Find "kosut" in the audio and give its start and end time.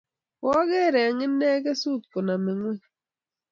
1.65-2.03